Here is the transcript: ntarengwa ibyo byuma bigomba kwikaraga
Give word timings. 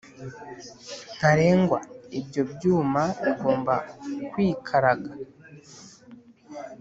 ntarengwa 1.17 1.79
ibyo 2.19 2.41
byuma 2.53 3.03
bigomba 3.23 3.75
kwikaraga 4.31 5.11